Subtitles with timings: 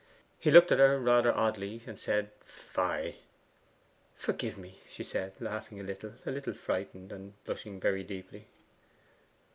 [0.39, 3.17] He looked at her rather oddly, and said, 'Fie!'
[4.15, 8.47] 'Forgive me,' she said, laughing a little, a little frightened, and blushing very deeply.